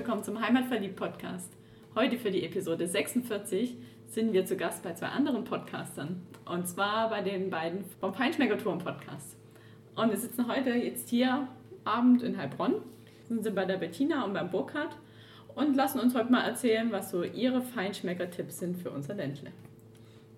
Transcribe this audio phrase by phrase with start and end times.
[0.00, 1.52] willkommen zum Heimatverliebt Podcast.
[1.94, 3.76] Heute für die Episode 46
[4.06, 6.22] sind wir zu Gast bei zwei anderen Podcastern.
[6.46, 9.36] Und zwar bei den beiden vom Feinschmecker Turm Podcast.
[9.96, 11.48] Und wir sitzen heute jetzt hier
[11.84, 12.76] Abend in Heilbronn,
[13.28, 14.96] sind sie bei der Bettina und beim Burkhard
[15.54, 19.50] und lassen uns heute mal erzählen, was so ihre Feinschmecker-Tipps sind für unser Ländle.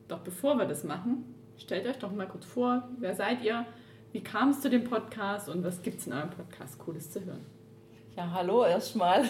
[0.09, 3.65] Doch bevor wir das machen, stellt euch doch mal kurz vor, wer seid ihr,
[4.11, 7.25] wie kam es zu dem Podcast und was gibt es in eurem Podcast Cooles zu
[7.25, 7.47] hören?
[8.17, 9.25] Ja, hallo erstmal.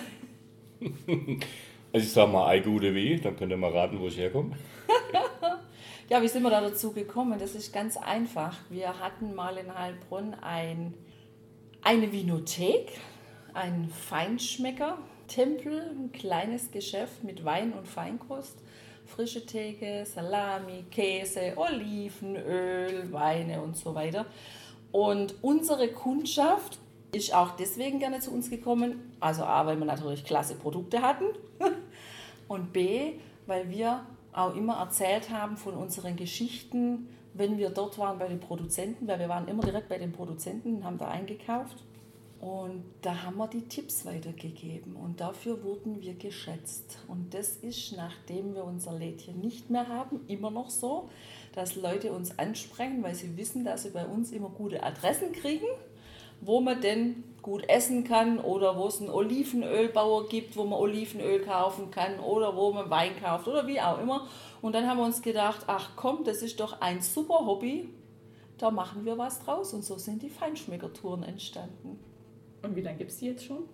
[1.94, 4.56] Also ich sag mal, ei gute wie, dann könnt ihr mal raten, wo ich herkomme.
[6.08, 7.38] ja, wie sind wir da dazu gekommen?
[7.38, 8.56] Das ist ganz einfach.
[8.70, 10.94] Wir hatten mal in Heilbronn ein,
[11.82, 12.92] eine Vinothek,
[13.52, 18.56] ein Feinschmecker-Tempel, ein kleines Geschäft mit Wein und Feinkost.
[19.04, 24.24] Frische Theke, Salami, Käse, Olivenöl, Weine und so weiter.
[24.92, 26.78] Und unsere Kundschaft
[27.12, 29.12] ist auch deswegen gerne zu uns gekommen.
[29.20, 31.26] Also A, weil wir natürlich klasse Produkte hatten
[32.48, 33.12] und B,
[33.46, 38.40] weil wir auch immer erzählt haben von unseren Geschichten, wenn wir dort waren bei den
[38.40, 41.76] Produzenten, weil wir waren immer direkt bei den Produzenten und haben da eingekauft.
[42.40, 46.98] Und da haben wir die Tipps weitergegeben und dafür wurden wir geschätzt.
[47.06, 51.08] Und das ist, nachdem wir unser Lädchen nicht mehr haben, immer noch so,
[51.54, 55.66] dass Leute uns ansprechen, weil sie wissen, dass sie bei uns immer gute Adressen kriegen
[56.42, 61.40] wo man denn gut essen kann oder wo es einen Olivenölbauer gibt, wo man Olivenöl
[61.40, 64.28] kaufen kann oder wo man Wein kauft oder wie auch immer.
[64.60, 67.88] Und dann haben wir uns gedacht, ach komm, das ist doch ein super Hobby,
[68.58, 69.72] da machen wir was draus.
[69.74, 71.98] Und so sind die Feinschmeckertouren entstanden.
[72.62, 73.64] Und wie lange gibt es die jetzt schon?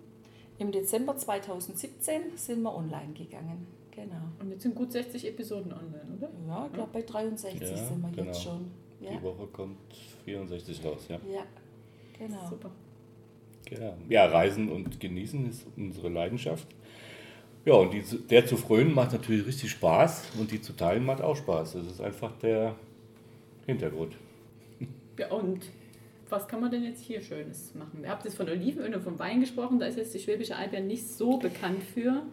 [0.57, 3.67] Im Dezember 2017 sind wir online gegangen.
[3.91, 4.15] Genau.
[4.39, 6.29] Und jetzt sind gut 60 Episoden online, oder?
[6.47, 8.27] Ja, ich glaube bei 63 ja, sind wir genau.
[8.27, 8.71] jetzt schon.
[8.99, 9.11] Ja.
[9.11, 9.77] Die Woche kommt
[10.25, 11.19] 64 raus, ja.
[11.31, 11.43] Ja,
[12.19, 12.47] Genau.
[12.49, 12.71] Super.
[13.65, 13.97] Genau.
[14.09, 16.67] Ja, Reisen und Genießen ist unsere Leidenschaft.
[17.65, 21.21] Ja, und die, der zu frönen macht natürlich richtig Spaß und die zu teilen macht
[21.21, 21.73] auch Spaß.
[21.73, 22.75] Das ist einfach der
[23.65, 24.15] Hintergrund.
[25.17, 25.65] Ja, und
[26.29, 28.01] was kann man denn jetzt hier Schönes machen?
[28.03, 30.73] Ihr habt jetzt von Olivenöl und vom Wein gesprochen, da ist jetzt die Schwäbische Alb
[30.73, 32.23] ja nicht so bekannt für.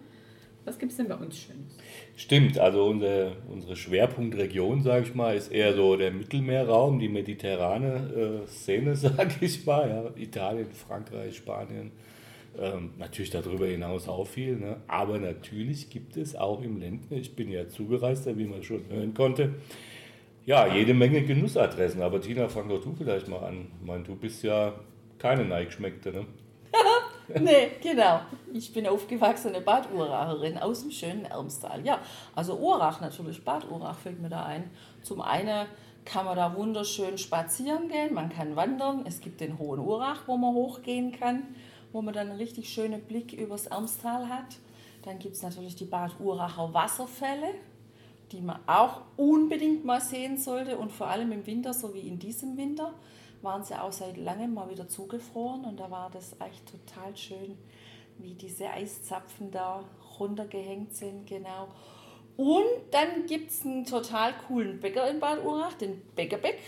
[0.66, 1.76] Was gibt es denn bei uns Schönes?
[2.16, 8.42] Stimmt, also unsere, unsere Schwerpunktregion, sage ich mal, ist eher so der Mittelmeerraum, die mediterrane
[8.44, 9.88] äh, Szene, sage ich mal.
[9.88, 10.22] Ja.
[10.22, 11.92] Italien, Frankreich, Spanien.
[12.58, 14.56] Ähm, natürlich darüber hinaus auch viel.
[14.56, 14.78] Ne?
[14.88, 19.14] Aber natürlich gibt es auch im Ländle, ich bin ja Zugereister, wie man schon hören
[19.14, 19.54] konnte,
[20.46, 22.02] ja, jede Menge Genussadressen.
[22.02, 23.66] Aber Tina, fang doch du vielleicht mal an.
[23.80, 24.74] Ich meine, du bist ja
[25.18, 26.26] keine Neigeschmeckte, ne?
[27.40, 28.20] nee, genau.
[28.52, 31.84] Ich bin aufgewachsene Bad Uracherin aus dem schönen Ermstal.
[31.84, 31.98] Ja,
[32.34, 34.70] also Urach natürlich, Bad Urach fällt mir da ein.
[35.02, 35.66] Zum einen
[36.04, 39.04] kann man da wunderschön spazieren gehen, man kann wandern.
[39.06, 41.42] Es gibt den Hohen Urach, wo man hochgehen kann,
[41.92, 44.56] wo man dann einen richtig schönen Blick übers Ermstal hat.
[45.02, 47.54] Dann gibt es natürlich die Bad Uracher Wasserfälle,
[48.30, 52.20] die man auch unbedingt mal sehen sollte und vor allem im Winter, so wie in
[52.20, 52.92] diesem Winter
[53.46, 57.56] waren sie auch seit langem mal wieder zugefroren und da war das echt total schön,
[58.18, 59.84] wie diese Eiszapfen da
[60.18, 61.68] runtergehängt sind, genau.
[62.36, 66.58] Und dann gibt es einen total coolen Bäcker in Bad Urach, den Bäckerbäck.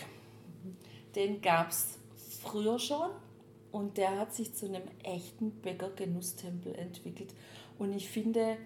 [1.16, 1.98] Den gab es
[2.42, 3.10] früher schon
[3.72, 7.34] und der hat sich zu einem echten Bäcker-Genusstempel entwickelt.
[7.78, 8.56] Und ich finde,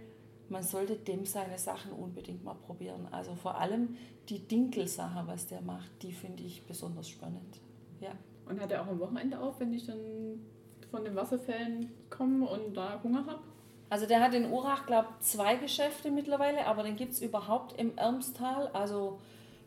[0.51, 3.09] man sollte dem seine Sachen unbedingt mal probieren.
[3.11, 3.97] Also vor allem
[4.29, 7.59] die Dinkelsache, was der macht, die finde ich besonders spannend.
[8.03, 8.11] Ja.
[8.47, 10.45] Und hat er auch am Wochenende auf, wenn ich dann
[10.91, 13.41] von den Wasserfällen komme und da Hunger habe?
[13.89, 17.79] Also der hat in Urach, glaube ich, zwei Geschäfte mittlerweile, aber den gibt es überhaupt
[17.79, 19.19] im Ermstal, also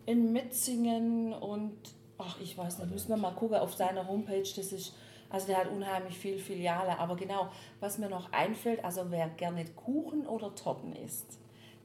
[0.05, 1.77] in Metzingen und
[2.17, 4.95] ach, ich weiß nicht, müssen wir mal gucken auf seiner Homepage, das ist,
[5.29, 9.65] also der hat unheimlich viel Filiale, aber genau, was mir noch einfällt, also wer gerne
[9.65, 11.39] Kuchen oder Torten isst,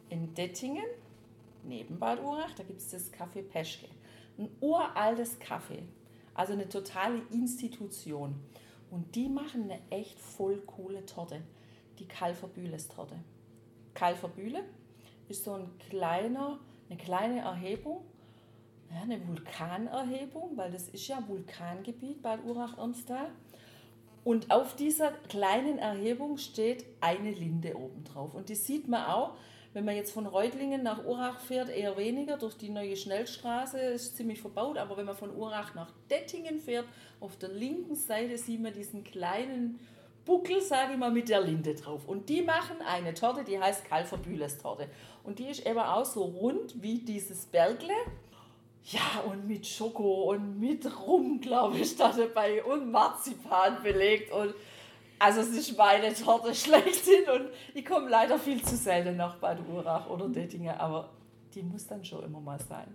[0.09, 0.87] in Dettingen,
[1.65, 3.89] neben Bad Urach, da gibt es das Café Peschke,
[4.39, 5.83] ein uraltes Kaffee,
[6.41, 8.35] also eine totale Institution.
[8.91, 11.43] Und die machen eine echt voll coole Torte,
[11.99, 13.15] die Kalverbühles-Torte.
[13.93, 14.65] Kalverbühle
[15.29, 16.59] ist so ein kleiner,
[16.89, 18.01] eine kleine Erhebung,
[18.91, 23.31] ja, eine Vulkanerhebung, weil das ist ja Vulkangebiet bei Urach-Ernsthal.
[24.25, 28.35] Und auf dieser kleinen Erhebung steht eine Linde obendrauf.
[28.35, 29.37] Und die sieht man auch,
[29.73, 32.37] wenn man jetzt von Reutlingen nach Urach fährt, eher weniger.
[32.37, 34.79] Durch die neue Schnellstraße ist ziemlich verbaut.
[34.79, 36.87] Aber wenn man von Urach nach Dettingen fährt,
[37.21, 39.79] auf der linken Seite sieht man diesen kleinen
[40.25, 42.07] Buckel, sage ich mal, mit der Linde drauf.
[42.07, 44.89] Und die machen eine Torte, die heißt Kalverbühles-Torte.
[45.23, 47.95] Und die ist eben auch so rund wie dieses Bergle.
[48.85, 54.33] Ja, und mit Schoko und mit Rum, glaube ich, da dabei und Marzipan belegt.
[54.33, 54.55] Und
[55.21, 59.59] Also es ist meine Torte schlechthin und ich komme leider viel zu selten nach Bad
[59.71, 61.11] Urach oder Dettingen, aber
[61.55, 62.87] die muss dann schon immer mal sein.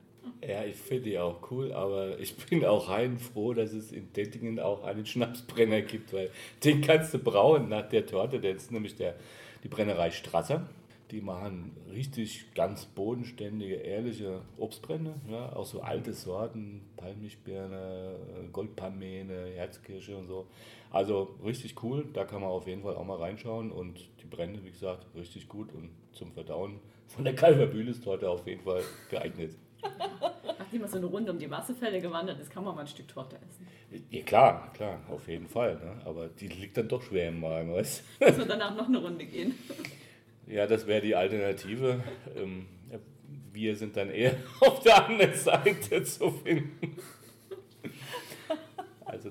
[0.42, 4.60] Ja, ich finde die auch cool, aber ich bin auch heilfroh, dass es in Dettingen
[4.60, 6.32] auch einen Schnapsbrenner gibt, weil
[6.64, 8.40] den kannst du brauen nach der Torte.
[8.40, 9.14] Das ist nämlich der,
[9.64, 10.68] die Brennerei Strasser.
[11.12, 15.14] Die machen richtig ganz bodenständige, ehrliche Obstbrände.
[15.30, 18.16] Ja, auch so alte Sorten, Palmischbirne,
[18.52, 20.48] Goldpamene, Herzkirsche und so.
[20.96, 23.70] Also richtig cool, da kann man auf jeden Fall auch mal reinschauen.
[23.70, 28.64] Und die Brände, wie gesagt, richtig gut und zum Verdauen von der Kalverbühles-Torte auf jeden
[28.64, 29.58] Fall geeignet.
[30.58, 33.10] Nachdem man so eine Runde um die Wasserfälle gewandert ist, kann man mal ein Stück
[33.10, 33.68] Torte essen.
[34.10, 35.76] Ja, klar, klar, auf jeden Fall.
[35.76, 36.02] Ne?
[36.06, 38.26] Aber die liegt dann doch schwer im Magen, weißt du?
[38.28, 39.54] Muss man danach noch eine Runde gehen.
[40.48, 42.02] Ja, das wäre die Alternative.
[42.38, 42.68] Ähm,
[43.56, 46.96] wir sind dann eher auf der anderen Seite zu finden.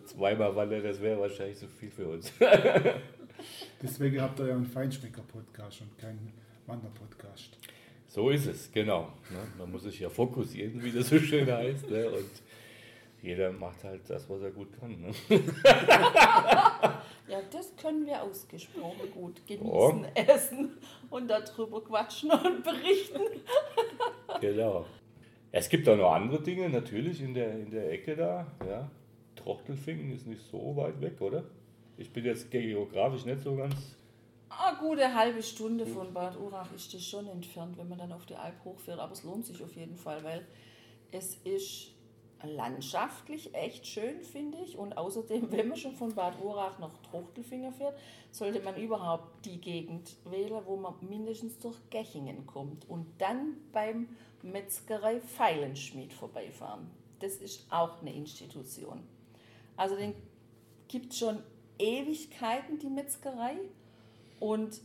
[0.06, 2.32] Zweimal Walle, das wäre wahrscheinlich zu viel für uns.
[3.82, 6.32] Deswegen habt ihr ja einen Feinschmecker-Podcast und keinen
[6.66, 7.58] Wander-Podcast.
[8.06, 9.12] So ist es, genau.
[9.30, 9.38] Ne?
[9.58, 11.90] Man muss sich ja fokussieren, wie das so schön heißt.
[11.90, 12.08] Ne?
[12.10, 12.30] Und
[13.22, 15.00] jeder macht halt das, was er gut kann.
[15.00, 15.12] Ne?
[17.28, 20.06] ja, das können wir ausgesprochen gut genießen, oh.
[20.14, 20.76] essen
[21.10, 23.22] und darüber quatschen und berichten.
[24.40, 24.86] genau.
[25.50, 28.46] Es gibt auch noch andere Dinge, natürlich in der, in der Ecke da.
[28.66, 28.90] Ja.
[29.44, 31.44] Trochtelfingen ist nicht so weit weg, oder?
[31.96, 33.96] Ich bin jetzt geografisch nicht so ganz
[34.58, 38.26] eine gute halbe Stunde von Bad Urach ist das schon entfernt, wenn man dann auf
[38.26, 38.98] die Alp hochfährt.
[38.98, 40.46] Aber es lohnt sich auf jeden Fall, weil
[41.10, 41.92] es ist
[42.42, 44.76] landschaftlich echt schön, finde ich.
[44.76, 47.98] Und außerdem, wenn man schon von Bad Urach nach Truchtelfinger fährt,
[48.30, 52.88] sollte man überhaupt die Gegend wählen, wo man mindestens durch Gechingen kommt.
[52.88, 54.08] Und dann beim
[54.42, 56.90] Metzgerei Feilenschmied vorbeifahren.
[57.20, 59.02] Das ist auch eine Institution.
[59.76, 60.14] Also den
[60.88, 61.42] gibt es schon
[61.78, 63.56] Ewigkeiten, die Metzgerei.
[64.40, 64.80] Und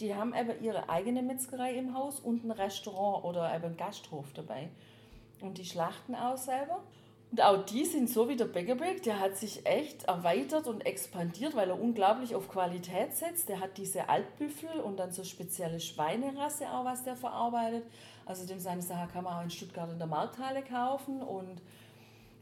[0.00, 4.32] die haben aber ihre eigene Metzgerei im Haus und ein Restaurant oder eben einen Gasthof
[4.34, 4.68] dabei.
[5.40, 6.82] Und die schlachten auch selber.
[7.30, 11.54] Und auch die sind so wie der Beckerbeck, der hat sich echt erweitert und expandiert,
[11.54, 13.50] weil er unglaublich auf Qualität setzt.
[13.50, 17.84] Der hat diese Altbüffel und dann so spezielle Schweinerasse auch, was der verarbeitet.
[18.24, 21.60] Also dem seine Sache kann man auch in Stuttgart in der Markthalle kaufen und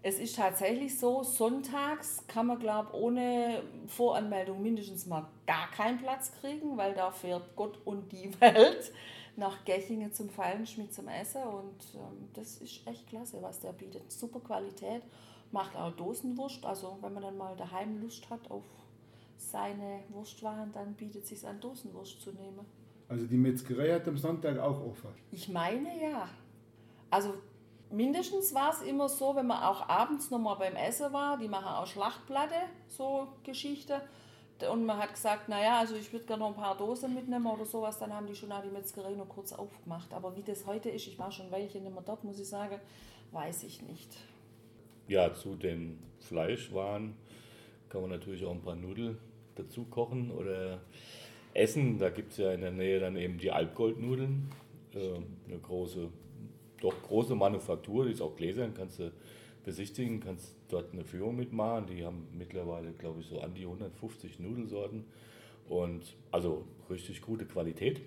[0.07, 5.99] es ist tatsächlich so, sonntags kann man, glaube ich, ohne Voranmeldung mindestens mal gar keinen
[5.99, 8.93] Platz kriegen, weil da fährt Gott und die Welt
[9.35, 11.43] nach Gechingen zum Fallenschmied zum Essen.
[11.43, 14.13] Und ähm, das ist echt klasse, was der bietet.
[14.13, 15.03] Super Qualität,
[15.51, 16.65] macht auch Dosenwurst.
[16.65, 18.63] Also, wenn man dann mal daheim Lust hat auf
[19.37, 22.65] seine Wurstwaren, dann bietet es sich an, Dosenwurst zu nehmen.
[23.09, 25.11] Also, die Metzgerei hat am Sonntag auch offen?
[25.33, 26.29] Ich meine ja.
[27.11, 27.35] Also,
[27.91, 31.69] mindestens war es immer so, wenn man auch abends nochmal beim Essen war, die machen
[31.69, 32.55] auch Schlachtplatte,
[32.87, 34.01] so Geschichte.
[34.73, 37.67] Und man hat gesagt, naja, also ich würde gerne noch ein paar Dosen mitnehmen oder
[37.67, 40.13] sowas, dann haben die schon auch die Metzgerei noch kurz aufgemacht.
[40.15, 42.81] Aber wie das heute ist, ich war schon welche nicht mehr dort, muss ich sagen,
[43.33, 44.17] weiß ich nicht.
[45.09, 47.17] Ja, zu den Fleischwaren
[47.91, 49.19] kann man natürlich auch ein paar Nudeln
[49.57, 50.81] dazu kochen oder
[51.53, 51.99] essen.
[51.99, 54.51] Da gibt es ja in der Nähe dann eben die Alpgoldnudeln,
[54.95, 55.17] äh,
[55.49, 56.09] eine große
[56.81, 59.13] doch große Manufaktur, die ist auch gläsern, kannst du
[59.65, 61.87] besichtigen, kannst dort eine Führung mitmachen.
[61.87, 65.05] Die haben mittlerweile, glaube ich, so an die 150 Nudelsorten
[65.69, 68.01] und also richtig gute Qualität.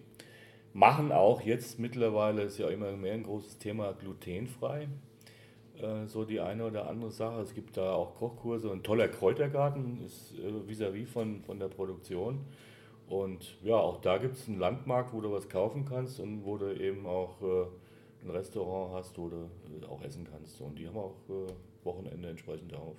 [0.73, 4.87] Machen auch jetzt mittlerweile, ist ja immer mehr ein großes Thema, glutenfrei.
[5.81, 7.41] Äh, so die eine oder andere Sache.
[7.41, 8.71] Es gibt da auch Kochkurse.
[8.71, 12.39] Ein toller Kräutergarten ist äh, vis-à-vis -vis von, von der Produktion.
[13.07, 16.57] Und ja, auch da gibt es einen Landmarkt, wo du was kaufen kannst und wo
[16.57, 17.65] du eben auch äh,
[18.23, 19.49] ein Restaurant hast oder
[19.89, 20.59] auch essen kannst.
[20.61, 21.47] Und die haben auch äh,
[21.83, 22.95] Wochenende entsprechend auf.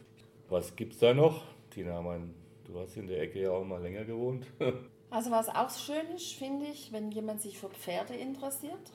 [0.49, 1.45] Was gibt es da noch?
[1.71, 2.35] Tina, mein,
[2.65, 4.47] du hast in der Ecke ja auch mal länger gewohnt.
[5.11, 8.93] also was auch schön ist, finde ich, wenn jemand sich für Pferde interessiert.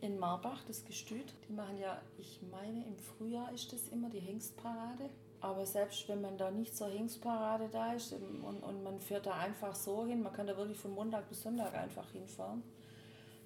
[0.00, 1.34] In Marbach, das Gestüt.
[1.48, 5.10] Die machen ja, ich meine, im Frühjahr ist das immer die Hengstparade.
[5.40, 9.34] Aber selbst wenn man da nicht zur Hengstparade da ist und, und man fährt da
[9.34, 12.62] einfach so hin, man kann da wirklich von Montag bis Sonntag einfach hinfahren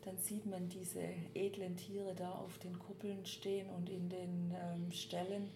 [0.04, 1.00] dann sieht man diese
[1.34, 5.50] edlen Tiere da auf den Kuppeln stehen und in den ähm, Ställen.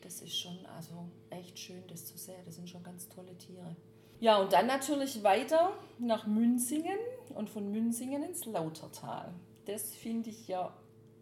[0.00, 2.42] Das ist schon also echt schön, das zu sehen.
[2.44, 3.76] Das sind schon ganz tolle Tiere.
[4.18, 6.98] Ja, und dann natürlich weiter nach Münzingen
[7.34, 9.32] und von Münzingen ins Lautertal.
[9.66, 10.72] Das finde ich ja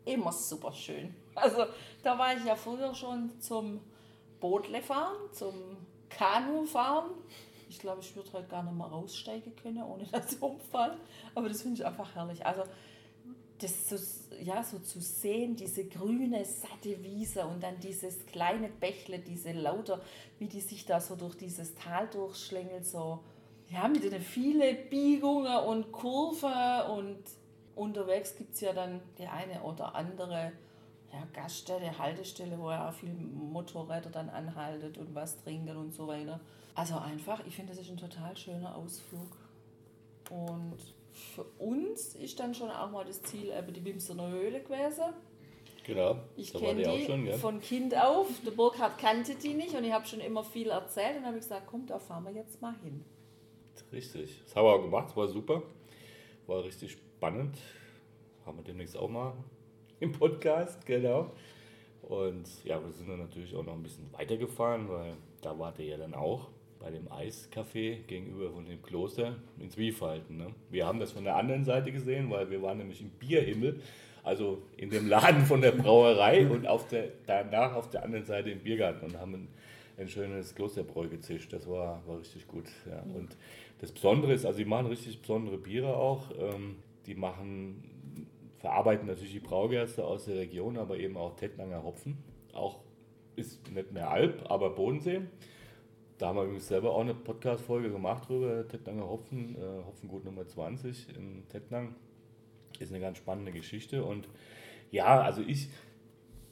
[0.05, 1.15] immer super schön.
[1.35, 1.65] Also
[2.03, 3.81] da war ich ja früher schon zum
[4.41, 5.55] Bootle fahren, zum
[6.09, 7.11] Kanu fahren
[7.71, 10.97] ich glaube, ich würde heute gar nicht mal raussteigen können, ohne dass ich umfall.
[11.35, 12.45] Aber das finde ich einfach herrlich.
[12.45, 12.65] Also
[13.59, 13.97] das so,
[14.43, 20.01] ja, so zu sehen, diese grüne, satte Wiese und dann dieses kleine Bächle, diese lauter,
[20.39, 23.21] wie die sich da so durch dieses Tal durchschlängelt, so,
[23.69, 27.19] ja, mit den vielen Biegungen und Kurven und
[27.77, 30.53] unterwegs gibt es ja dann die eine oder andere
[31.13, 36.07] ja, Gaststätte, Haltestelle, wo ja auch viele Motorräder dann anhalten und was trinken und so
[36.07, 36.41] weiter.
[36.75, 39.37] Also einfach, ich finde, das ist ein total schöner Ausflug.
[40.31, 40.77] Und
[41.13, 45.13] für uns ist dann schon auch mal das Ziel eben die Wimsener Höhle gewesen.
[45.85, 47.39] Genau, Ich kenne auch die schon, gell?
[47.39, 48.29] von Kind auf.
[48.47, 51.67] Der Burkhard kannte die nicht und ich habe schon immer viel erzählt und habe gesagt,
[51.67, 53.05] komm, da fahren wir jetzt mal hin.
[53.91, 54.41] Richtig.
[54.45, 55.63] Das haben wir auch gemacht, war super.
[56.47, 57.57] War richtig spannend.
[58.47, 59.33] Haben wir demnächst auch mal
[60.11, 61.33] im Podcast, genau.
[62.03, 65.87] Und ja, wir sind dann natürlich auch noch ein bisschen weitergefahren, weil da wart ihr
[65.87, 66.49] ja dann auch
[66.81, 70.39] bei dem Eiscafé gegenüber von dem Kloster in Zwiefalten.
[70.39, 70.47] Ne?
[70.71, 73.81] Wir haben das von der anderen Seite gesehen, weil wir waren nämlich im Bierhimmel,
[74.23, 78.51] also in dem Laden von der Brauerei und auf der, danach auf der anderen Seite
[78.51, 79.49] im Biergarten und haben ein,
[79.99, 81.53] ein schönes Klosterbräu gezischt.
[81.53, 82.65] Das war, war richtig gut.
[82.89, 83.03] Ja.
[83.15, 83.37] Und
[83.81, 86.31] das Besondere ist, also die machen richtig besondere Biere auch.
[86.39, 86.77] Ähm,
[87.07, 87.83] die machen,
[88.61, 92.19] verarbeiten natürlich die Braugerste aus der Region, aber eben auch Tettnanger Hopfen.
[92.53, 92.81] Auch
[93.37, 95.23] ist nicht mehr Alp, aber Bodensee.
[96.19, 100.47] Da haben wir übrigens selber auch eine Podcast-Folge gemacht drüber, Tettnanger Hopfen, äh, Hopfengut Nummer
[100.47, 101.95] 20 in Tettnang.
[102.79, 104.05] Ist eine ganz spannende Geschichte.
[104.05, 104.29] Und
[104.91, 105.71] ja, also ich,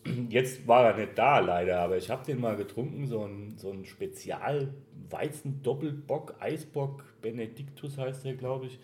[0.30, 3.70] jetzt war er nicht da leider, aber ich habe den mal getrunken, so ein, so
[3.70, 8.78] ein Spezial-Weizen-Doppelbock, Eisbock, Benediktus heißt der, glaube ich.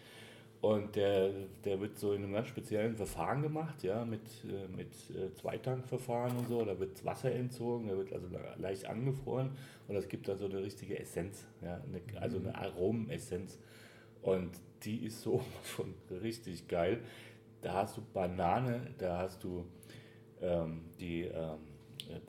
[0.64, 1.28] Und der,
[1.62, 6.38] der wird so in einem ganz speziellen Verfahren gemacht, ja, mit, äh, mit äh, Zweitankverfahren
[6.38, 6.64] und so.
[6.64, 9.50] Da wird Wasser entzogen, der wird also leicht angefroren
[9.88, 13.59] und das gibt dann so eine richtige Essenz, ja, eine, also eine Aromenessenz.
[14.23, 14.52] Und
[14.85, 15.42] die ist so
[15.76, 15.92] schon
[16.23, 17.00] richtig geil.
[17.61, 19.66] Da hast du Banane, da hast du
[20.40, 21.59] ähm, die ähm,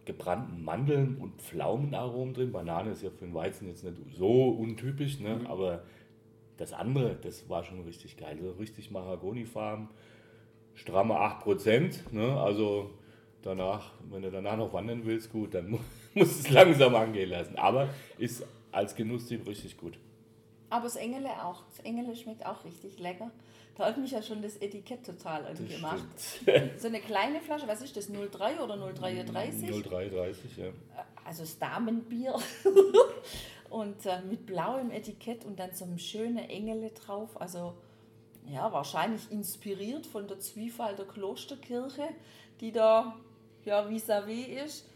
[0.03, 2.51] gebrannten Mandeln und Pflaumenaromen drin.
[2.51, 5.39] Banane ist ja für den Weizen jetzt nicht so untypisch, ne?
[5.47, 5.83] aber
[6.57, 8.37] das andere, das war schon richtig geil.
[8.41, 9.89] So richtig Mahagonifarben,
[10.73, 12.11] stramme 8%.
[12.11, 12.39] Ne?
[12.39, 12.91] Also
[13.41, 15.79] danach, wenn du danach noch wandern willst, gut, dann mu-
[16.13, 17.57] musst du es langsam angehen lassen.
[17.57, 19.97] Aber ist als Genusstipp richtig gut.
[20.69, 21.63] Aber das Engele auch.
[21.69, 23.31] Das Engele schmeckt auch richtig lecker.
[23.77, 26.07] Da hat mich ja schon das Etikett total angemacht.
[26.77, 29.69] So eine kleine Flasche, was ist das, 03 oder 033?
[29.69, 30.65] 0330, ja.
[31.25, 32.35] Also das Damenbier.
[33.69, 37.39] und äh, mit blauem Etikett und dann so einem schönen Engele drauf.
[37.39, 37.73] Also
[38.47, 42.07] ja, wahrscheinlich inspiriert von der Zwiefalter Klosterkirche,
[42.61, 43.15] die da
[43.63, 44.89] ja vis-à-vis ist.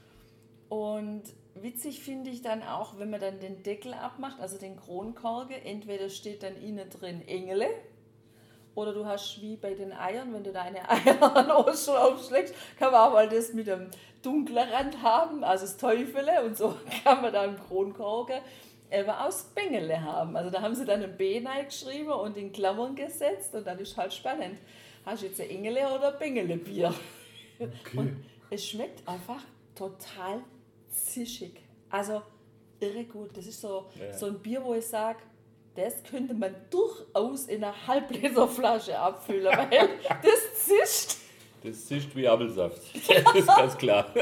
[0.70, 1.24] Und
[1.56, 6.10] witzig finde ich dann auch, wenn man dann den Deckel abmacht, also den Kronkorke, entweder
[6.10, 7.68] steht dann innen drin Engele
[8.76, 12.92] oder du hast wie bei den Eiern, wenn du deine Eier an Ostern aufschlägst, kann
[12.92, 13.90] man auch mal das mit einem
[14.22, 18.42] dunklen Rand haben, also das Teufele und so kann man dann im Kronkorke
[18.92, 20.36] eben aus Bengele haben.
[20.36, 23.96] Also da haben sie dann ein B geschrieben und in Klammern gesetzt und dann ist
[23.98, 24.58] halt spannend.
[25.06, 26.94] Hast du jetzt ein Engele oder Bengele-Bier?
[27.96, 29.42] Und es schmeckt einfach
[29.76, 30.42] total
[30.90, 31.62] zischig.
[31.90, 32.22] Also
[32.80, 33.36] irre gut.
[33.38, 34.12] Das ist so, Ja.
[34.14, 35.20] so ein Bier, wo ich sage,
[35.80, 39.70] das könnte man durchaus in einer Halbliterflasche abfüllen, weil
[40.24, 41.18] das zischt.
[41.64, 42.82] Das zischt wie Apfelsaft.
[43.08, 44.14] Das ist ganz klar.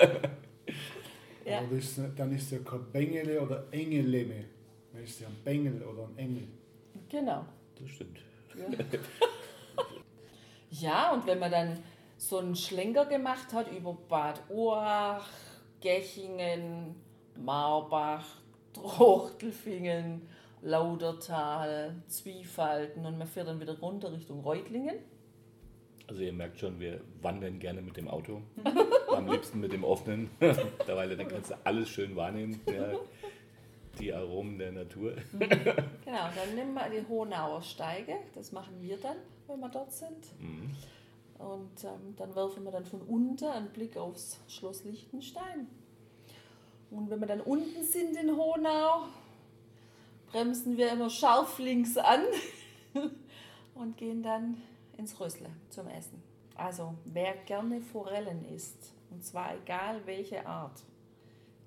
[1.46, 1.62] Ja.
[1.62, 4.46] Das ist, dann ist es ja kein Bengele oder Engeleme.
[4.92, 6.48] Dann ist es ja ein Bengel oder ein Engel.
[7.10, 7.46] Genau.
[7.80, 8.20] Das stimmt.
[10.72, 11.84] Ja, und wenn man dann
[12.18, 15.28] so einen Schlenker gemacht hat über Bad Urach,
[15.80, 16.96] Gechingen,
[17.36, 18.26] Marbach,
[18.74, 20.28] Trochtelfingen,
[20.62, 24.96] Laudertal, Zwiefalten und man fährt dann wieder runter Richtung Reutlingen.
[26.08, 28.42] Also ihr merkt schon, wir wandern gerne mit dem Auto.
[29.16, 32.62] Am liebsten mit dem offenen, weil dann kannst du alles schön wahrnehmen.
[32.68, 32.94] Ja,
[34.00, 35.16] die Aromen der Natur.
[35.38, 40.40] Genau, dann nehmen wir die Honauer Steige, das machen wir dann, wenn wir dort sind.
[40.40, 40.76] Mhm.
[41.40, 45.68] Und ähm, dann werfen wir dann von unten einen Blick aufs Schloss Liechtenstein.
[46.90, 49.08] Und wenn wir dann unten sind in Honau,
[50.32, 52.22] bremsen wir immer scharf links an
[53.76, 54.58] und gehen dann
[54.98, 56.22] ins Rösle zum Essen.
[56.56, 60.80] Also wer gerne Forellen isst, und zwar egal welche Art,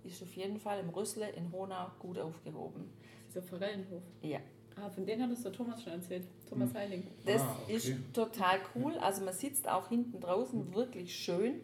[0.05, 2.91] ist auf jeden Fall im Rösle in Honau gut aufgehoben.
[3.29, 4.03] Dieser Forellenhof.
[4.23, 4.41] Ja.
[4.77, 6.27] Ah, von denen hattest du Thomas schon erzählt.
[6.49, 7.07] Thomas Heiling.
[7.25, 7.75] Das Ah, okay.
[7.75, 8.97] ist total cool.
[8.99, 11.61] Also man sitzt auch hinten draußen wirklich schön.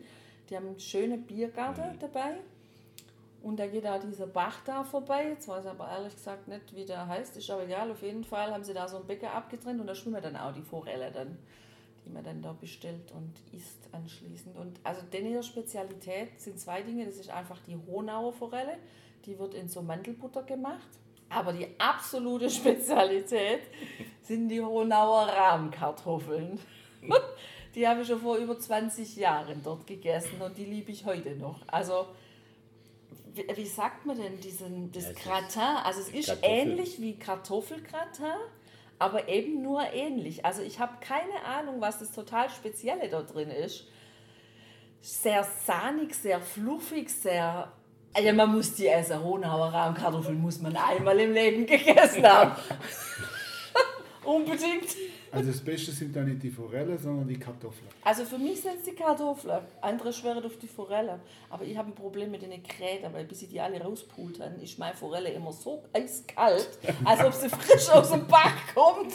[0.50, 2.36] Die haben einen schönen Biergarten dabei.
[3.46, 5.28] Und da geht auch dieser Bach da vorbei.
[5.28, 7.36] Jetzt weiß ich aber ehrlich gesagt nicht, wie der heißt.
[7.36, 7.88] Ist aber egal.
[7.92, 10.52] Auf jeden Fall haben sie da so einen Becker abgetrennt und da schwimmen dann auch
[10.52, 11.38] die Forelle dann,
[12.04, 14.56] die man dann da bestellt und isst anschließend.
[14.56, 17.06] Und also denn ihre Spezialität sind zwei Dinge.
[17.06, 18.78] Das ist einfach die Honauer Forelle.
[19.26, 20.88] Die wird in so Mandelbutter gemacht.
[21.28, 23.60] Aber die absolute Spezialität
[24.22, 26.58] sind die Honauer Rahmkartoffeln.
[27.76, 31.36] Die habe ich schon vor über 20 Jahren dort gegessen und die liebe ich heute
[31.36, 31.60] noch.
[31.66, 32.06] Also,
[33.35, 35.62] wie, wie sagt man denn diesen, das Ja, Gratin?
[35.85, 36.50] Also es ist Kartoffel.
[36.50, 38.25] ähnlich wie Kartoffelgratin,
[38.99, 40.44] aber eben nur ähnlich.
[40.44, 43.87] Also ich habe keine Ahnung, was das total Spezielle da drin ist.
[45.00, 47.73] Sehr sahnig, sehr fluffig, sehr...
[48.12, 49.23] Also man muss die essen.
[49.23, 52.52] Honauer Rahmkartoffeln muss man einmal im Leben gegessen haben.
[54.26, 54.97] Unbedingt.
[55.30, 57.88] Also das Beste sind da nicht die Forelle, sondern die Kartoffeln.
[58.02, 59.61] Also für mich sind es die Kartoffeln.
[59.80, 61.21] Andere schwören auf die Forelle.
[61.49, 64.61] Aber ich habe ein Problem mit den Krätern, weil bis ich die alle rauspult, dann
[64.61, 66.68] ist meine Forelle immer so eiskalt,
[67.04, 69.14] als ob sie frisch aus dem Bach kommt.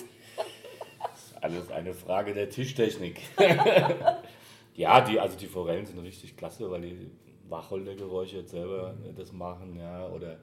[1.41, 3.19] Alles eine Frage der Tischtechnik.
[4.75, 7.11] ja, die, also die Forellen sind richtig klasse, weil die
[7.49, 10.37] Wacholdergeräusche jetzt selber das machen, ja, oder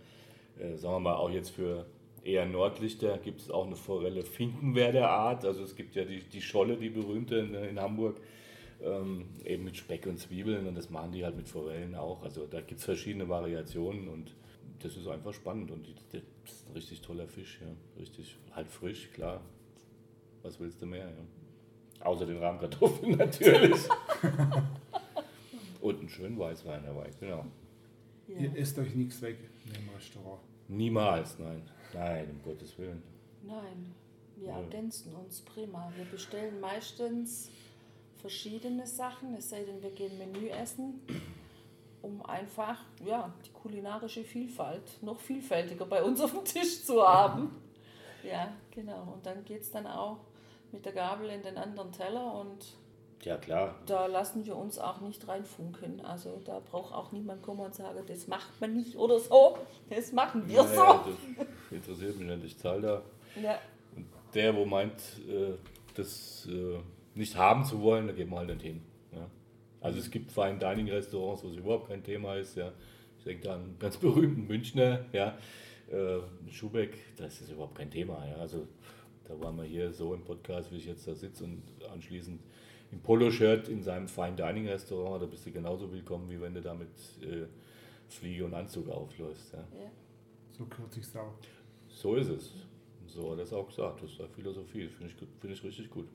[0.58, 1.86] äh, sagen wir mal auch jetzt für
[2.24, 6.42] eher Nordlichter gibt es auch eine Forelle Finkenwerder Art, also es gibt ja die, die
[6.42, 8.20] Scholle, die berühmte in, in Hamburg,
[8.82, 12.46] ähm, eben mit Speck und Zwiebeln und das machen die halt mit Forellen auch, also
[12.46, 14.34] da gibt es verschiedene Variationen und
[14.80, 17.68] das ist einfach spannend und das ist ein richtig toller Fisch, ja,
[18.00, 19.40] richtig halt frisch, klar,
[20.42, 21.06] was willst du mehr?
[21.06, 22.06] Ja?
[22.06, 23.80] Außer den Rahmkartoffeln natürlich.
[25.80, 27.44] Und einen schönen Weißwein dabei, genau.
[28.28, 30.40] Ihr esst euch nichts weg in dem Restaurant.
[30.68, 31.62] Niemals, nein.
[31.94, 33.02] Nein, um Gottes Willen.
[33.42, 33.94] Nein,
[34.36, 34.58] wir Ja.
[34.58, 35.90] ergänzen uns prima.
[35.96, 37.50] Wir bestellen meistens
[38.16, 41.00] verschiedene Sachen, es sei denn, wir gehen Menü essen,
[42.02, 47.54] um einfach ja, die kulinarische Vielfalt noch vielfältiger bei uns auf dem Tisch zu haben.
[48.24, 49.12] Ja, genau.
[49.14, 50.18] Und dann geht es dann auch
[50.72, 52.66] mit der Gabel in den anderen Teller und
[53.24, 53.74] Ja, klar.
[53.86, 56.00] da lassen wir uns auch nicht reinfunken.
[56.00, 59.58] Also da braucht auch niemand kommen und sagen, das macht man nicht oder so.
[59.90, 60.74] Das machen wir so.
[60.74, 61.04] Ja,
[61.36, 62.44] das interessiert mich nicht.
[62.44, 63.02] Ich zahle da.
[63.42, 63.58] Ja.
[63.96, 65.54] Und der, wo meint, äh,
[65.94, 66.78] das äh,
[67.14, 68.82] nicht haben zu wollen, da geht man halt nicht hin.
[69.80, 72.56] Also es gibt Fine Dining Restaurants, wo es überhaupt kein Thema ist.
[72.56, 72.72] Ja?
[73.18, 75.38] Ich denke da an einen ganz berühmten Münchner, ja?
[75.90, 76.18] äh,
[76.50, 78.26] Schubeck, das ist überhaupt kein Thema.
[78.26, 78.36] Ja?
[78.36, 78.66] Also
[79.24, 82.40] da waren wir hier so im Podcast, wie ich jetzt da sitze und anschließend
[82.90, 86.60] im Poloshirt in seinem Fine Dining Restaurant, da bist du genauso willkommen, wie wenn du
[86.60, 86.88] da mit
[87.22, 87.46] äh,
[88.08, 89.52] Fliege und Anzug aufläufst.
[89.52, 89.58] Ja?
[89.78, 89.90] Ja.
[90.50, 91.34] So kürze ich es auch.
[91.88, 92.52] So ist es.
[93.06, 94.02] So hat er es auch gesagt.
[94.02, 94.88] Das ist eine Philosophie.
[94.88, 96.08] Finde ich, finde ich richtig gut.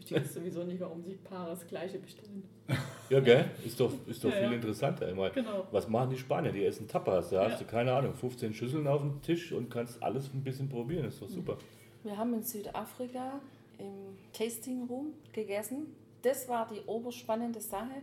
[0.00, 2.42] Ich verstehe sowieso nicht, warum sich Paare das Gleiche bestellen.
[3.10, 3.46] Ja, gell?
[3.64, 4.52] Ist doch, ist doch Ja, viel ja.
[4.52, 5.08] interessanter.
[5.08, 5.66] Ich meine, Genau.
[5.70, 6.52] was machen die Spanier?
[6.52, 7.30] Die essen Tapas.
[7.30, 7.50] Da Ja.
[7.50, 11.06] hast du, keine Ahnung, 15 Schüsseln auf dem Tisch und kannst alles ein bisschen probieren.
[11.06, 11.56] ist doch super.
[12.04, 13.40] Wir haben in Südafrika
[13.78, 15.94] im Tasting Room gegessen.
[16.22, 18.02] Das war die oberspannende Sache,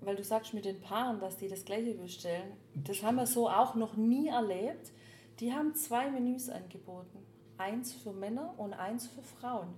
[0.00, 2.52] weil du sagst mit den Paaren, dass die das gleiche bestellen.
[2.74, 4.92] Das haben wir so auch noch nie erlebt.
[5.40, 7.18] Die haben zwei Menüs angeboten.
[7.58, 9.68] Eins für Männer und eins für Frauen.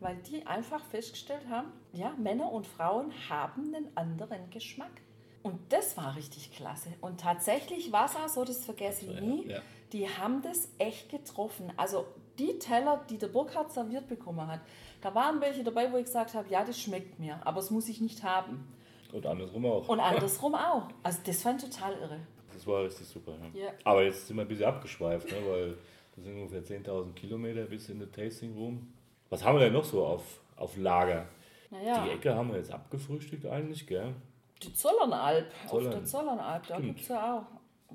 [0.00, 5.02] Weil die einfach festgestellt haben, ja, Männer und Frauen haben einen anderen Geschmack.
[5.42, 6.90] Und das war richtig klasse.
[7.00, 9.46] Und tatsächlich war es auch so, das vergesse ich nie.
[9.48, 9.60] ja.
[9.92, 11.72] Die haben das echt getroffen.
[11.76, 12.06] Also
[12.38, 14.60] die Teller, die der Burkhardt serviert bekommen hat,
[15.00, 17.88] da waren welche dabei, wo ich gesagt habe, ja, das schmeckt mir, aber es muss
[17.88, 18.72] ich nicht haben.
[19.12, 19.88] Und andersrum auch.
[19.88, 20.88] Und andersrum auch.
[21.02, 22.20] Also das fand ich total irre.
[22.52, 23.32] Das war richtig super.
[23.54, 23.66] Ja.
[23.66, 23.70] Ja.
[23.84, 25.38] Aber jetzt sind wir ein bisschen abgeschweift, ne?
[25.48, 25.78] weil
[26.16, 28.92] das sind ungefähr 10.000 Kilometer bis in den Tasting Room.
[29.30, 31.26] Was haben wir denn noch so auf, auf Lager?
[31.70, 34.14] Naja, Die Ecke haben wir jetzt abgefrühstückt eigentlich, gell?
[34.62, 35.52] die Zollernalb.
[35.64, 35.90] Auf Zollern.
[35.92, 37.46] der Zollernalb, da gibt es ja auch.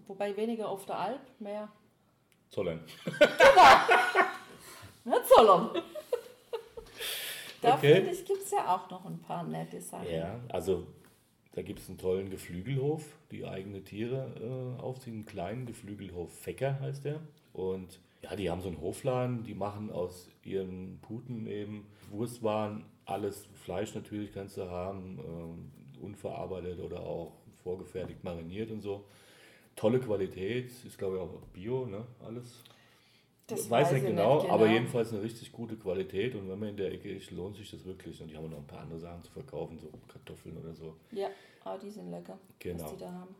[0.07, 1.67] Wobei weniger auf der Alp, mehr.
[2.49, 2.79] Zollern.
[5.23, 5.69] Zollern.
[7.61, 7.95] da Okay.
[7.95, 10.09] finde ich, gibt es ja auch noch ein paar nette Sachen.
[10.09, 10.87] Ja, also
[11.53, 15.15] da gibt es einen tollen Geflügelhof, die eigene Tiere äh, aufziehen.
[15.15, 17.19] Einen kleinen Geflügelhof Fecker heißt der.
[17.53, 23.47] Und ja, die haben so einen Hofladen, die machen aus ihren Puten eben Wurstwaren, alles
[23.63, 29.05] Fleisch natürlich kannst du haben, ähm, unverarbeitet oder auch vorgefertigt mariniert und so.
[29.75, 32.05] Tolle Qualität, ist glaube ich auch Bio, ne?
[32.25, 32.63] Alles.
[33.47, 34.73] Das weiß weiß nicht ich genau, nicht aber genau.
[34.77, 37.83] jedenfalls eine richtig gute Qualität und wenn man in der Ecke ist, lohnt sich das
[37.85, 38.21] wirklich.
[38.21, 40.95] Und die haben noch ein paar andere Sachen zu verkaufen, so Kartoffeln oder so.
[41.11, 41.27] Ja,
[41.63, 42.83] aber die sind lecker, Genau.
[42.83, 43.35] was die da haben.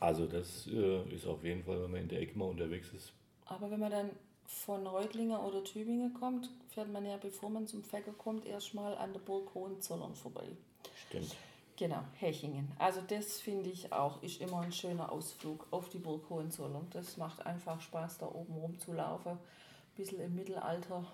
[0.00, 3.12] Also das äh, ist auf jeden Fall, wenn man in der Ecke mal unterwegs ist.
[3.46, 4.10] Aber wenn man dann
[4.46, 9.12] von Reutlingen oder Tübingen kommt, fährt man ja, bevor man zum Fäcker kommt, erstmal an
[9.12, 10.44] der Burg Hohenzollern vorbei.
[11.08, 11.34] Stimmt.
[11.76, 12.70] Genau, Hechingen.
[12.78, 16.86] Also das finde ich auch, ist immer ein schöner Ausflug auf die Burg Hohenzollern.
[16.90, 19.38] Das macht einfach Spaß, da oben rumzulaufen, ein
[19.96, 21.04] bisschen im Mittelalter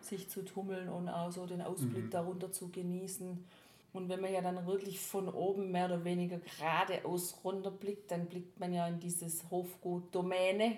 [0.00, 3.44] sich zu tummeln und auch so den Ausblick darunter zu genießen.
[3.92, 8.58] Und wenn man ja dann wirklich von oben mehr oder weniger geradeaus runterblickt, dann blickt
[8.58, 10.76] man ja in dieses Hofgut Domäne,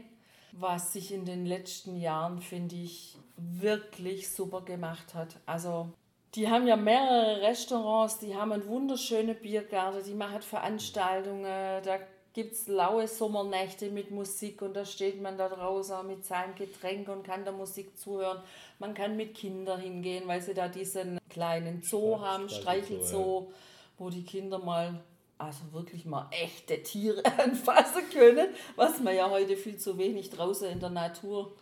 [0.52, 5.40] was sich in den letzten Jahren, finde ich, wirklich super gemacht hat.
[5.46, 5.90] Also
[6.37, 11.44] die haben ja mehrere Restaurants, die haben einen wunderschönen Biergarten, die machen Veranstaltungen,
[11.83, 11.99] da
[12.35, 17.09] gibt es laue Sommernächte mit Musik und da steht man da draußen mit seinem Getränk
[17.09, 18.42] und kann der Musik zuhören.
[18.79, 23.51] Man kann mit Kindern hingehen, weil sie da diesen kleinen Zoo haben, Streichelzoo,
[23.96, 25.03] wo die Kinder mal,
[25.38, 30.68] also wirklich mal echte Tiere anfassen können, was man ja heute viel zu wenig draußen
[30.68, 31.53] in der Natur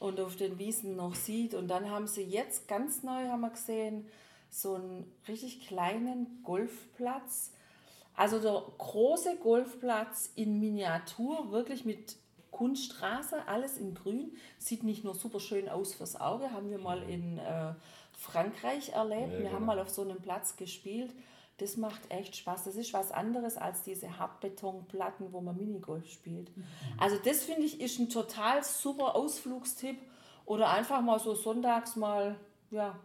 [0.00, 1.54] und auf den Wiesen noch sieht.
[1.54, 4.06] Und dann haben sie jetzt ganz neu, haben wir gesehen,
[4.50, 7.52] so einen richtig kleinen Golfplatz.
[8.14, 12.16] Also der große Golfplatz in Miniatur, wirklich mit
[12.50, 14.32] Kunststraße, alles in grün.
[14.58, 17.74] Sieht nicht nur super schön aus fürs Auge, haben wir mal in äh,
[18.12, 19.34] Frankreich erlebt.
[19.34, 19.66] Ja, wir haben genau.
[19.66, 21.12] mal auf so einem Platz gespielt.
[21.58, 22.64] Das macht echt Spaß.
[22.64, 26.54] Das ist was anderes als diese Hartbetonplatten, wo man Minigolf spielt.
[26.56, 26.64] Mhm.
[26.98, 29.96] Also das finde ich ist ein total super Ausflugstipp.
[30.44, 32.36] Oder einfach mal so sonntags mal,
[32.70, 32.96] ja,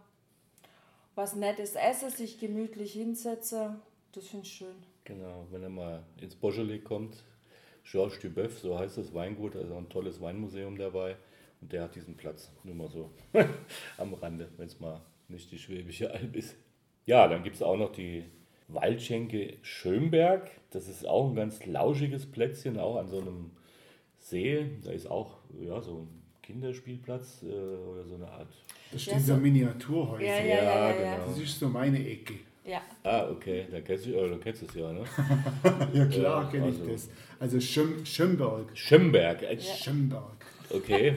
[1.14, 3.80] was Nettes essen, sich gemütlich hinsetzen.
[4.12, 4.76] Das finde ich schön.
[5.04, 7.24] Genau, wenn er mal ins Beaujolais kommt,
[7.84, 11.16] Georges Duboeuf, so heißt das Weingut, also ein tolles Weinmuseum dabei.
[11.60, 13.10] Und der hat diesen Platz, nur mal so
[13.98, 16.54] am Rande, wenn es mal nicht die Schwäbische Alb ist.
[17.06, 18.24] Ja, dann gibt es auch noch die
[18.68, 20.50] Waldschenke Schönberg.
[20.70, 23.50] Das ist auch ein ganz lauschiges Plätzchen, auch an so einem
[24.18, 24.66] See.
[24.84, 26.08] Da ist auch ja, so ein
[26.42, 28.48] Kinderspielplatz äh, oder so eine Art.
[28.90, 30.24] Das steht so Miniaturhäuser.
[30.24, 31.26] Ja, ja, ja, ja, genau.
[31.26, 32.34] Das ist so meine Ecke.
[32.64, 32.80] Ja.
[33.02, 35.04] Ah, okay, da kennst du, du kennst es ja, ne?
[35.92, 36.92] ja, klar, kenne ich also.
[36.92, 37.10] das.
[37.40, 38.70] Also Schim Schimberg.
[38.74, 39.42] Schimberg.
[39.42, 39.60] Äh, ja.
[39.60, 40.46] Schimberg.
[40.70, 41.16] Okay.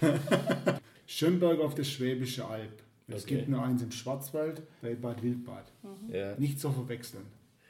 [1.06, 2.82] Schimberg auf der Schwäbische Alb.
[3.08, 3.36] Es okay.
[3.36, 5.64] gibt nur eins im Schwarzwald bei Bad Wildbad.
[5.82, 6.14] Mhm.
[6.14, 6.34] Ja.
[6.36, 7.24] Nicht zu verwechseln.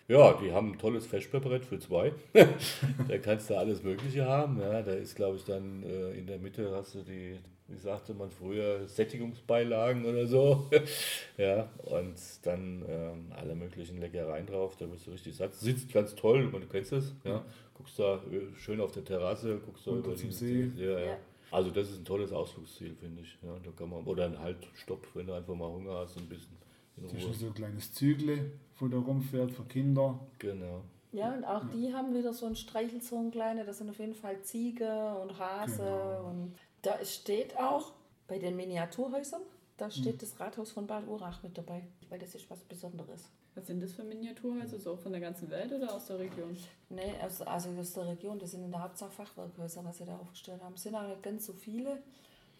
[0.08, 2.12] Ja, die haben ein tolles Festbrett für zwei.
[2.32, 4.58] da kannst du alles Mögliche haben.
[4.58, 7.36] Ja, da ist, glaube ich, dann äh, in der Mitte hast du die,
[7.68, 10.70] wie sagte man früher, Sättigungsbeilagen oder so.
[11.36, 14.76] ja, und dann ähm, alle möglichen Leckereien drauf.
[14.78, 15.54] Da bist du richtig satt.
[15.54, 17.14] Sitzt ganz toll, du kennst es.
[17.24, 17.44] Ja.
[17.74, 20.70] Guckst da äh, schön auf der Terrasse, guckst da über die See.
[20.78, 21.18] Ja, ja.
[21.50, 23.38] Also das ist ein tolles Ausflugsziel, finde ich.
[23.42, 26.56] Ja, da kann man, oder ein Haltstopp, wenn du einfach mal Hunger hast, ein bisschen
[26.96, 27.14] in Ruhe.
[27.14, 30.18] Das ist so ein kleines Zügle, wo da rumfährt für Kinder.
[30.38, 30.82] Genau.
[31.12, 34.42] Ja, und auch die haben wieder so ein Streichelzoo, kleine, das sind auf jeden Fall
[34.42, 35.78] Ziege und Hase.
[35.78, 36.28] Genau.
[36.28, 37.92] Und da steht auch
[38.26, 39.40] bei den Miniaturhäusern,
[39.78, 40.18] da steht mhm.
[40.18, 43.30] das Rathaus von Bad Urach mit dabei, weil das ist was Besonderes.
[43.58, 44.78] Was sind das für Miniaturhäuser?
[44.78, 46.56] So von der ganzen Welt oder aus der Region?
[46.90, 48.38] Nee, also, also aus der Region.
[48.38, 50.74] Das sind in der Hauptsache Fachwerkhäuser, was sie da aufgestellt haben.
[50.74, 51.98] Es sind auch nicht ganz so viele,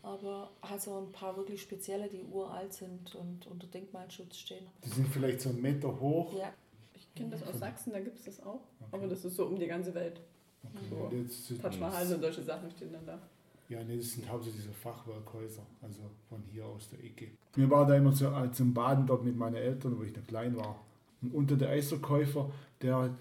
[0.03, 4.67] aber also ein paar wirklich spezielle, die uralt sind und unter Denkmalschutz stehen.
[4.85, 6.37] Die sind vielleicht so einen Meter hoch.
[6.37, 6.53] Ja.
[6.97, 8.61] Ich kenne das aus Sachsen, da gibt es das auch.
[8.81, 8.89] Okay.
[8.91, 10.21] Aber das ist so um die ganze Welt.
[10.65, 11.27] Okay.
[11.31, 13.21] So, Taj Mahal und solche Sachen stehen dann da.
[13.69, 17.29] Ja, nee, das sind hauptsächlich diese Fachwerkhäuser, also von hier aus der Ecke.
[17.55, 20.27] Mir war da immer so, äh, zum Baden dort mit meinen Eltern, wo ich noch
[20.27, 20.81] klein war.
[21.23, 22.51] Und unter der Eisverkäufer,
[22.83, 23.15] der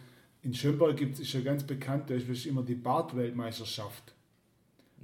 [0.43, 4.13] in Schönberg gibt, ist ja ganz bekannt, da ist immer die Bartweltmeisterschaft.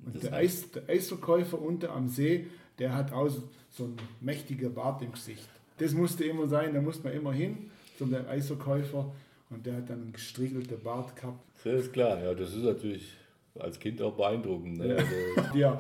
[0.06, 2.48] Und der, Eis, der Eisverkäufer unten am See,
[2.80, 3.30] der hat auch
[3.70, 5.48] so einen mächtigen Bart im Gesicht.
[5.78, 9.12] Das musste immer sein, da musste man immer hin zum Eisverkäufer
[9.50, 11.40] und der hat dann einen gestriegelten Bart gehabt.
[11.64, 13.14] Das ist klar, ja, das ist natürlich
[13.60, 14.80] als Kind auch beeindruckend.
[14.80, 14.96] Ne?
[14.96, 15.80] Also, ja,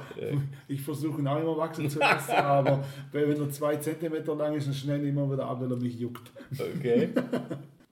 [0.68, 4.68] ich versuche ihn auch immer wachsen zu lassen, aber wenn er zwei Zentimeter lang ist,
[4.68, 6.32] dann schnell immer wieder ab, weil er mich juckt.
[6.52, 7.10] Okay.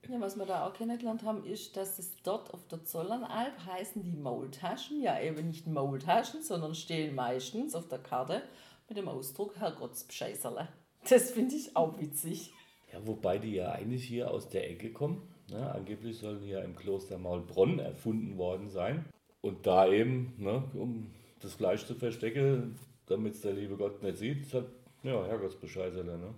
[0.10, 4.04] Ja, was wir da auch kennengelernt haben, ist, dass es dort auf der Zollernalb heißen
[4.04, 8.41] die Maultaschen ja eben nicht Maultaschen, sondern stehen meistens auf der Karte
[8.89, 10.67] mit dem Ausdruck Herrgottsbescheißerle.
[11.10, 12.52] Das finde ich auch witzig.
[12.91, 15.22] Ja, wobei die ja eigentlich hier aus der Ecke kommen.
[15.50, 15.72] Ne?
[15.74, 19.06] Angeblich sollen die ja im Kloster Maulbronn erfunden worden sein.
[19.41, 21.08] Und da eben, ne, um
[21.39, 22.75] das Fleisch zu verstecken,
[23.08, 24.65] damit es der liebe Gott nicht sieht, hat,
[25.04, 26.17] ja, Herrgottsbescheißerle.
[26.17, 26.34] Ne?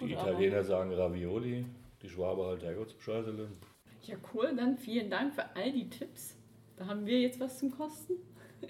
[0.00, 1.64] Die Italiener sagen Ravioli,
[2.02, 3.48] die Schwabe halt Herrgottsbescheißerle.
[4.02, 6.36] Ja, cool, dann vielen Dank für all die Tipps.
[6.76, 8.14] Da haben wir jetzt was zum Kosten.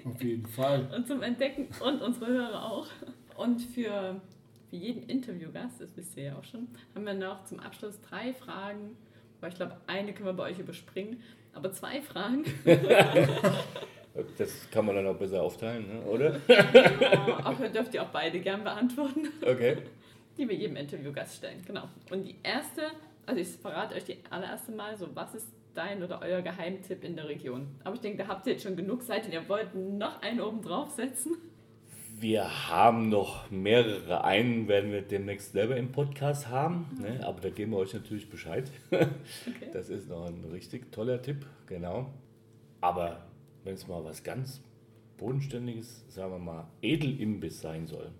[0.04, 0.88] Auf jeden Fall.
[0.96, 2.88] und zum Entdecken und unsere Hörer auch.
[3.36, 4.20] Und für,
[4.70, 8.32] für jeden Interviewgast, das wisst ihr ja auch schon, haben wir noch zum Abschluss drei
[8.32, 8.96] Fragen.
[9.38, 11.20] Aber ich glaube, eine können wir bei euch überspringen.
[11.57, 12.45] Aber zwei Fragen.
[14.37, 16.03] das kann man dann auch besser aufteilen, ne?
[16.03, 16.38] oder?
[16.49, 19.29] Ja, aber dürft ihr auch beide gern beantworten.
[19.40, 19.79] Okay.
[20.37, 21.88] Die wir jedem Interviewgast stellen, genau.
[22.11, 22.83] Und die erste,
[23.25, 27.16] also ich verrate euch die allererste Mal, so was ist dein oder euer Geheimtipp in
[27.16, 27.66] der Region?
[27.85, 29.33] Aber ich denke, da habt ihr jetzt schon genug Seiten.
[29.33, 31.37] Ihr wollt noch einen oben draufsetzen.
[32.18, 34.24] Wir haben noch mehrere.
[34.24, 37.02] Einen werden wir demnächst selber im Podcast haben, mhm.
[37.02, 37.26] ne?
[37.26, 38.70] aber da geben wir euch natürlich Bescheid.
[38.90, 39.70] Okay.
[39.72, 42.14] Das ist noch ein richtig toller Tipp, genau.
[42.81, 43.26] Aber
[43.64, 44.62] wenn es mal was ganz
[45.18, 48.11] bodenständiges, sagen wir mal, Edelimbiss sein soll,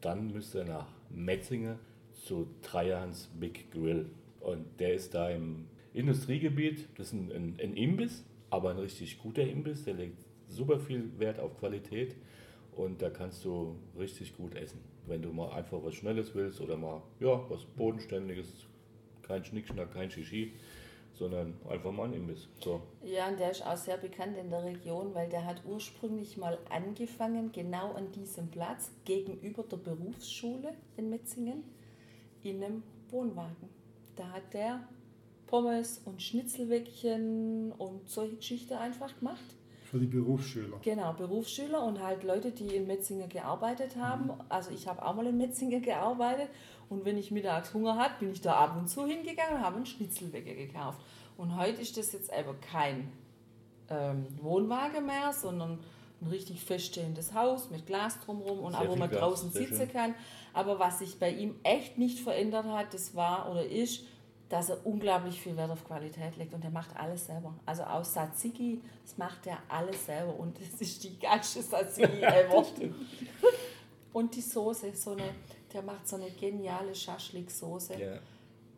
[0.00, 1.78] dann müsste er nach Metzinge
[2.12, 4.06] zu Dreierhans Big Grill.
[4.40, 6.88] Und der ist da im Industriegebiet.
[6.96, 9.84] Das ist ein, ein, ein Imbiss, aber ein richtig guter Imbiss.
[9.84, 12.16] Der legt super viel Wert auf Qualität
[12.84, 14.80] und da kannst du richtig gut essen.
[15.06, 18.66] Wenn du mal einfach was Schnelles willst oder mal ja, was Bodenständiges,
[19.22, 20.52] kein Schnickschnack, kein Shishi,
[21.14, 22.48] sondern einfach mal ein Imbiss.
[22.60, 22.80] So.
[23.04, 26.58] Ja, und der ist auch sehr bekannt in der Region, weil der hat ursprünglich mal
[26.70, 31.64] angefangen, genau an diesem Platz, gegenüber der Berufsschule in Metzingen,
[32.42, 33.68] in einem Wohnwagen.
[34.16, 34.88] Da hat der
[35.46, 39.44] Pommes und Schnitzelwäckchen und solche Geschichten einfach gemacht.
[39.90, 40.78] Für die Berufsschüler.
[40.82, 44.30] Genau, Berufsschüler und halt Leute, die in Metzingen gearbeitet haben.
[44.48, 46.48] Also ich habe auch mal in Metzingen gearbeitet
[46.88, 49.76] und wenn ich mittags Hunger hatte, bin ich da ab und zu hingegangen und habe
[49.76, 51.00] einen Schnitzelwecker gekauft.
[51.36, 53.10] Und heute ist das jetzt aber kein
[53.88, 55.80] ähm, Wohnwagen mehr, sondern
[56.20, 59.76] ein richtig feststehendes Haus mit Glas drumherum und Sehr auch wo man Glas, draußen sitzen
[59.76, 59.92] schön.
[59.92, 60.14] kann.
[60.52, 64.04] Aber was sich bei ihm echt nicht verändert hat, das war oder ist,
[64.50, 67.54] dass er unglaublich viel Wert auf Qualität legt und er macht alles selber.
[67.64, 72.66] Also aus Tzatziki, das macht er alles selber und das ist die geilste Tzatziki ever.
[74.12, 75.34] und die Soße, so eine,
[75.72, 78.18] der macht so eine geniale Schaschlik-Soße, Ja.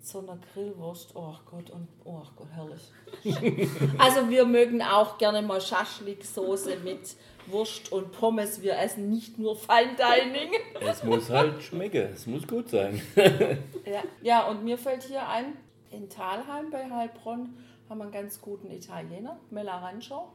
[0.02, 2.82] so eine Grillwurst, oh Gott, und oh Gott, herrlich.
[3.98, 8.62] also wir mögen auch gerne mal Schaschlik-Soße mit Wurst und Pommes.
[8.62, 10.52] Wir essen nicht nur Fine Dining.
[10.80, 13.00] Es muss halt schmecken, es muss gut sein.
[13.84, 14.02] Ja.
[14.22, 15.56] ja, und mir fällt hier ein,
[15.90, 17.54] in Talheim bei Heilbronn
[17.88, 20.32] haben wir einen ganz guten Italiener, Melarancho.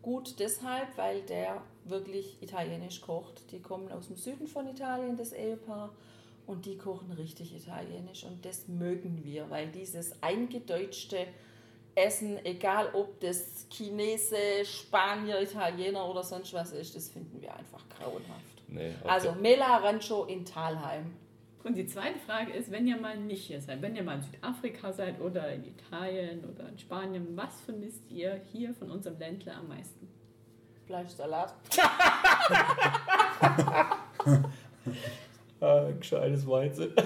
[0.00, 3.50] Gut deshalb, weil der wirklich italienisch kocht.
[3.50, 5.90] Die kommen aus dem Süden von Italien, das Ehepaar,
[6.46, 8.24] und die kochen richtig italienisch.
[8.24, 11.26] Und das mögen wir, weil dieses eingedeutschte
[11.94, 17.82] Essen, egal ob das Chinese, Spanier, Italiener oder sonst was ist, das finden wir einfach
[17.98, 18.62] grauenhaft.
[18.68, 21.14] Nee, auch Also Melarancho in Talheim.
[21.62, 24.22] Und die zweite Frage ist, wenn ihr mal nicht hier seid, wenn ihr mal in
[24.22, 29.56] Südafrika seid oder in Italien oder in Spanien, was vermisst ihr hier von unserem Ländler
[29.56, 30.08] am meisten?
[30.86, 31.54] Fleischsalat.
[35.60, 36.92] Ah, gescheites Weizen.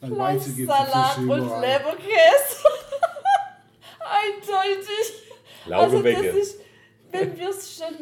[0.00, 1.28] Fleischsalat und
[4.50, 4.90] Leberkäse.
[4.90, 5.30] Eindeutig.
[5.70, 6.38] Also das Laugenwecke.
[6.38, 6.60] ist,
[7.10, 7.94] wenn wir schon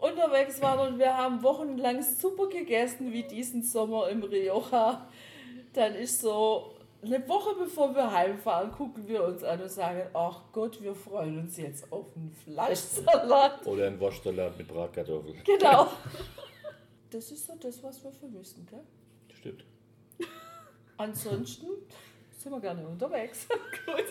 [0.00, 5.08] unterwegs waren und wir haben wochenlang super gegessen wie diesen Sommer im Rioja,
[5.72, 10.40] dann ist so eine Woche bevor wir heimfahren, gucken wir uns an und sagen, ach
[10.52, 13.66] Gott, wir freuen uns jetzt auf einen Fleischsalat.
[13.66, 15.42] Oder ein Wurstsalat mit Bratkartoffeln.
[15.44, 15.88] Genau.
[17.10, 18.82] Das ist so das, was wir vermissen, gell?
[19.32, 19.64] Stimmt.
[20.96, 21.66] Ansonsten
[22.36, 23.46] sind wir gerne unterwegs.
[23.86, 24.04] Gut.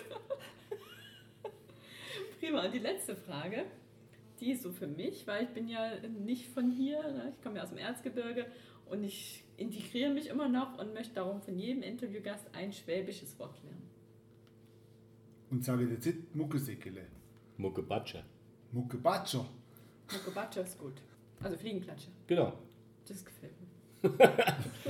[2.43, 2.65] Prima.
[2.65, 3.63] Und die letzte Frage,
[4.41, 5.91] die ist so für mich, weil ich bin ja
[6.25, 7.31] nicht von hier, ne?
[7.33, 8.47] ich komme ja aus dem Erzgebirge
[8.87, 13.63] und ich integriere mich immer noch und möchte darum von jedem Interviewgast ein schwäbisches Wort
[13.63, 13.89] lernen.
[15.51, 17.05] Und sage jetzt nicht Muckesäckele.
[17.57, 18.25] Muckebatsche.
[18.73, 19.45] Muckebatscher.
[20.11, 20.95] Muckebatsche ist gut.
[21.41, 22.09] Also Fliegenklatsche.
[22.27, 22.53] Genau.
[23.07, 24.17] Das gefällt mir.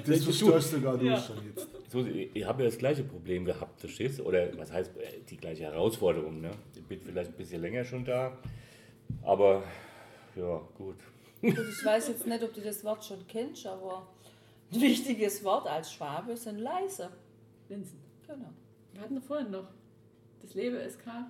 [0.05, 1.17] Das verstehst du sogar du Ja.
[1.17, 1.67] schon jetzt.
[1.93, 4.23] So, ich habe ja das gleiche Problem gehabt, verstehst du?
[4.23, 6.49] Oder was heißt äh, die gleiche Herausforderung, ne?
[6.75, 8.35] Ich bin vielleicht ein bisschen länger schon da,
[9.21, 9.63] aber
[10.35, 10.95] ja, gut.
[11.39, 14.07] Gut, ich weiß jetzt nicht, ob du das Wort schon kennst, aber
[14.71, 17.11] ein wichtiges Wort als Schwabe sind leise.
[17.67, 18.01] Vincent.
[18.25, 18.49] Genau.
[18.91, 19.67] Wir hatten vorhin noch.
[20.41, 21.27] Das Leben ist kein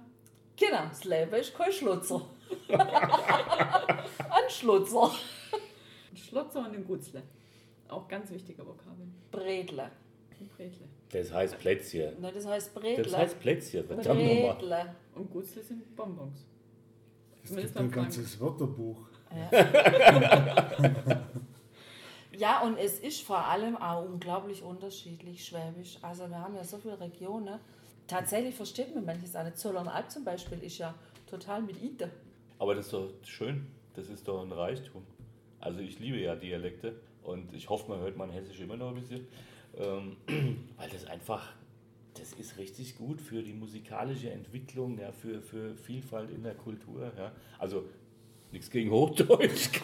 [0.55, 2.25] Genau, das Leben ist kein Schlutzer.
[2.69, 5.11] Ein Schlutzer.
[6.11, 7.23] ein Schlotzer und ein Gutzle.
[7.89, 9.13] Auch ganz wichtige Vokabeln.
[9.29, 9.91] Bredle.
[10.49, 10.87] Bretle.
[11.11, 12.19] Das heißt Plätzchen.
[12.19, 13.03] Ne, das heißt Bredle.
[13.03, 14.95] Das heißt Plätzchen, verdammt nochmal.
[15.15, 16.45] Und Gutzle sind Bonbons.
[17.43, 19.07] Es Zumindest gibt ein ganzes Wörterbuch.
[22.37, 25.97] Ja, und es ist vor allem auch unglaublich unterschiedlich Schwäbisch.
[26.01, 27.59] Also wir haben ja so viele Regionen.
[28.07, 29.57] Tatsächlich versteht man manches auch nicht.
[29.57, 30.95] Zollernalb zum Beispiel ist ja
[31.29, 32.09] total mit Ite.
[32.57, 33.67] Aber das ist doch schön.
[33.93, 35.03] Das ist doch ein Reichtum.
[35.59, 38.95] Also ich liebe ja Dialekte und ich hoffe, man hört mein Hessisch immer noch ein
[38.95, 39.27] bisschen.
[39.77, 40.17] Ähm,
[40.77, 41.53] weil das einfach,
[42.15, 47.11] das ist richtig gut für die musikalische Entwicklung, ja, für, für Vielfalt in der Kultur.
[47.17, 47.31] Ja.
[47.59, 47.85] Also
[48.51, 49.69] nichts gegen Hochdeutsch.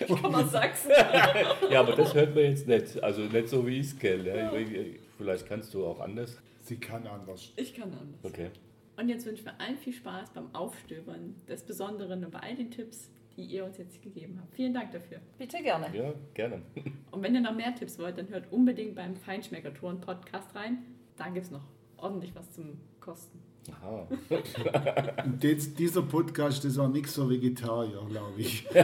[0.00, 0.90] Ich komme aus Sachsen.
[1.70, 3.00] ja, aber das hört man jetzt nicht.
[3.02, 4.26] Also nicht so, wie ich es kenne.
[4.36, 4.52] Ja.
[4.54, 6.38] Ich- Vielleicht kannst du auch anders.
[6.62, 7.52] Sie kann anders.
[7.56, 8.24] Ich kann anders.
[8.24, 8.50] Okay.
[8.96, 12.70] Und jetzt wünschen wir allen viel Spaß beim Aufstöbern des Besonderen und bei all den
[12.70, 14.54] Tipps, die ihr uns jetzt gegeben habt.
[14.54, 15.18] Vielen Dank dafür.
[15.38, 15.86] Bitte gerne.
[15.94, 16.62] Ja, gerne.
[17.10, 20.78] Und wenn ihr noch mehr Tipps wollt, dann hört unbedingt beim Feinschmecker-Touren-Podcast rein.
[21.16, 21.62] Da gibt es noch
[21.96, 23.40] ordentlich was zum Kosten.
[23.70, 24.06] Aha.
[25.40, 28.66] Jetzt, dieser Podcast, ist auch nichts so Vegetarier, glaube ich.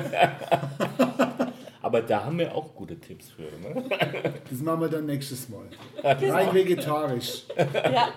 [1.83, 3.43] Aber da haben wir auch gute Tipps für.
[3.43, 3.85] Ne?
[4.51, 5.67] Das machen wir dann nächstes Mal.
[6.03, 7.45] Rein vegetarisch.
[7.57, 8.13] Ja.